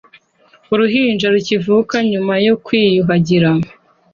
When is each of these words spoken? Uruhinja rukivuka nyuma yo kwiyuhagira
Uruhinja 0.73 1.25
rukivuka 1.33 1.95
nyuma 2.11 2.33
yo 2.45 2.53
kwiyuhagira 2.65 3.49